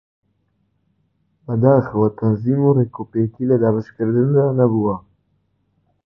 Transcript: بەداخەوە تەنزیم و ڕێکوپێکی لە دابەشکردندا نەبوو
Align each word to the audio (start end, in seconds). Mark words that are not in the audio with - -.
بەداخەوە 1.45 2.07
تەنزیم 2.17 2.59
و 2.63 2.75
ڕێکوپێکی 2.77 3.49
لە 3.51 3.55
دابەشکردندا 3.61 4.45
نەبوو 4.59 4.95